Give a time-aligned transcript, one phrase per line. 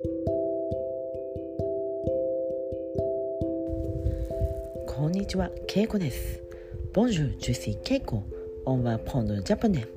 [0.00, 0.06] こ
[5.08, 6.40] んにちは、ケイコです。
[6.92, 8.22] Bonjour, je suis Keiko.
[8.64, 9.88] On va prendre le japonais.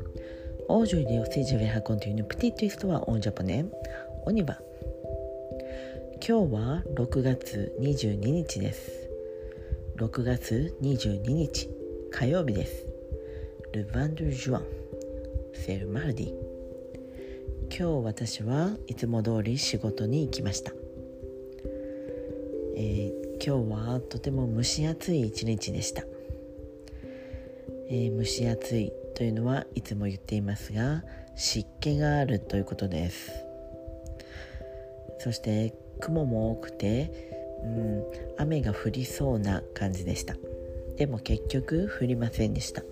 [0.67, 3.65] Aujourd'hui aussi, je vais raconter une petite histoire en japonais.
[4.25, 4.59] On y va.
[6.27, 9.07] 今日は6月22日です。
[9.97, 11.69] 6月22日、
[12.09, 12.87] 火曜日です。
[13.73, 14.63] Le 22 juin.
[15.53, 16.33] C'est le mardi.
[17.75, 20.71] 今日私はいつも通り仕事に行きました。
[22.75, 26.03] えー今日はとても蒸し暑い一日でした、
[27.89, 31.03] えー、蒸し暑いというのはいつも言っていますが
[31.35, 33.31] 湿気があるということです。
[35.17, 37.11] そして雲も多くて、
[37.63, 38.03] うん、
[38.37, 40.35] 雨が降りそうな感じでした。
[40.97, 42.83] でも結局降りませんでした。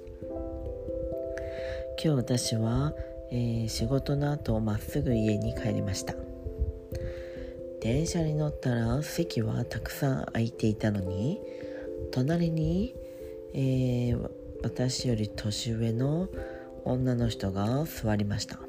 [2.03, 2.93] 今日私は、
[3.31, 6.15] えー、仕事の後まっすぐ家に帰りました。
[7.81, 11.39] 電車に乗ったら席はたくさん空いていたのに
[12.11, 12.93] 隣に、
[13.53, 14.29] えー、
[14.63, 16.27] 私より年上の
[16.83, 18.59] 女の人が座りました。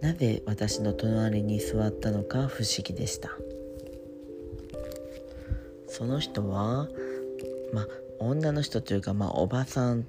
[0.00, 3.30] なぜ私の隣に座ったのか不思議でした。
[5.88, 6.88] その人は
[7.72, 7.88] まあ
[8.20, 10.06] 女の人というかまあおばさん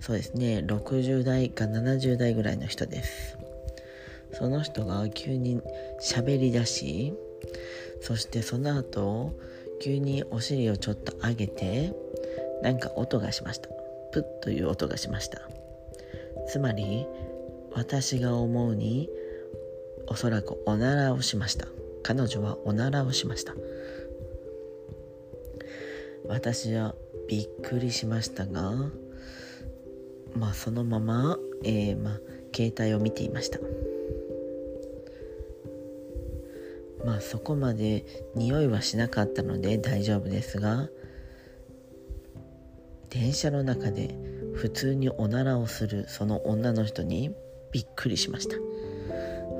[0.00, 0.64] そうですね。
[0.66, 3.38] 60代か70代ぐらいの人です。
[4.32, 5.60] その人が急に
[6.02, 7.14] 喋り出し
[8.00, 9.38] そしてその後
[9.80, 11.94] 急にお尻をちょっと上げて
[12.62, 13.68] なんか音がしました。
[14.12, 15.40] プッという音がしました。
[16.48, 17.06] つまり
[17.72, 19.10] 私が思うに
[20.06, 21.66] おそらくおならをしました。
[22.02, 23.54] 彼女はおならをしました。
[26.28, 26.94] 私は
[27.28, 28.90] びっくりしましたが
[30.36, 32.20] まあそのまま、えー、まあ、
[32.54, 33.58] 携帯を見ていました。
[37.04, 40.88] まあそこまで匂いはしなかったので大丈夫ですが
[43.10, 44.18] 電車の中で
[44.54, 47.30] 普通におならをするその女の人に
[47.72, 48.56] びっくりしました。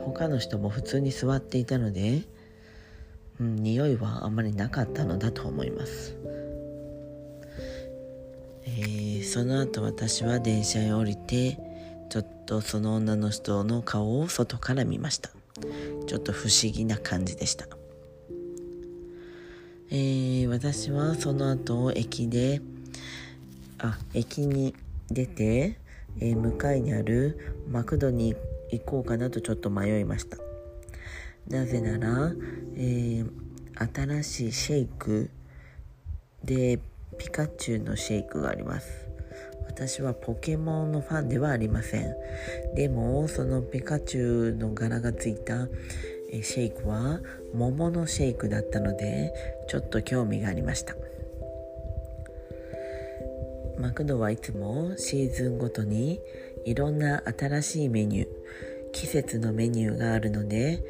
[0.06, 2.22] 他の人も普通に座っていたので、
[3.40, 6.16] うん、匂いはあまりなかったのだと思います、
[8.78, 11.58] えー、その後私は電車へ降りて
[12.10, 15.30] ちょっとその女の人の顔を外から見ました
[16.06, 17.66] ちょっと不思議な感じでした。
[19.88, 22.60] えー、私はその後駅で
[23.78, 24.74] あ駅に
[25.10, 25.78] 出て、
[26.18, 28.34] えー、向かいにあるマクドに
[28.72, 30.38] 行こうかなとちょっと迷いました
[31.48, 32.32] なぜなら、
[32.74, 35.30] えー、新しいシェイク
[36.42, 36.80] で
[37.18, 39.06] ピカチュウのシェイクがあります。
[39.66, 42.14] 私はポケモンのファンではありません。
[42.74, 45.68] でもそのピカチュウの柄がついた
[46.42, 47.20] シェイクは
[47.54, 49.32] 桃のシェイクだったので
[49.68, 50.94] ちょっと興味がありました。
[53.78, 56.20] マクドはいつもシーズンごとに
[56.64, 58.28] いろんな新しいメニュー
[58.92, 60.82] 季節のメニューがあるので、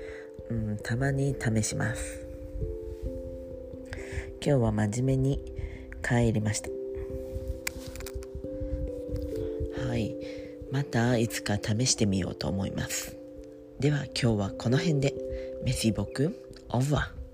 [0.48, 2.24] うん、たまに試します。
[4.40, 5.55] 今日は真面目に
[6.06, 6.70] 帰りました。
[9.88, 10.14] はい。
[10.70, 13.16] またいつか試してみようと思います。
[13.80, 15.14] では今日はこの辺で。
[15.64, 16.32] メシボク
[16.68, 17.25] オーバー